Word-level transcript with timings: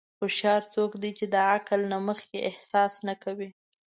هوښیار 0.19 0.61
څوک 0.73 0.91
دی 1.01 1.11
چې 1.17 1.25
د 1.33 1.35
عقل 1.53 1.81
نه 1.91 1.97
مخکې 2.07 2.37
احساس 2.49 2.93
نه 3.07 3.13
کوي. 3.23 3.49